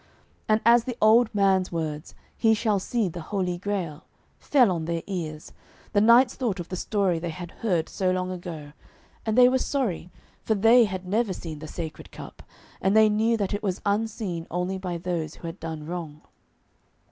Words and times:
And 0.49 0.61
as 0.65 0.85
the 0.85 0.97
old 0.99 1.29
man's 1.35 1.71
words, 1.71 2.15
'He 2.35 2.55
shall 2.55 2.79
see 2.79 3.07
the 3.07 3.21
Holy 3.21 3.59
Grail,' 3.59 4.03
fell 4.39 4.71
on 4.71 4.85
their 4.85 5.03
ears, 5.05 5.51
the 5.93 6.01
knights 6.01 6.33
thought 6.33 6.59
of 6.59 6.69
the 6.69 6.75
story 6.75 7.19
they 7.19 7.29
had 7.29 7.51
heard 7.61 7.87
so 7.87 8.09
long 8.09 8.31
ago, 8.31 8.71
and 9.27 9.37
they 9.37 9.47
were 9.47 9.59
sorry, 9.59 10.09
for 10.43 10.55
they 10.55 10.85
had 10.85 11.05
never 11.05 11.33
seen 11.33 11.59
the 11.59 11.67
Sacred 11.67 12.11
Cup, 12.11 12.41
and 12.81 12.97
they 12.97 13.09
knew 13.09 13.37
that 13.37 13.53
it 13.53 13.61
was 13.61 13.79
unseen 13.85 14.47
only 14.49 14.79
by 14.79 14.97
those 14.97 15.35
who 15.35 15.45
had 15.45 15.59
done 15.59 15.85
wrong. 15.85 16.21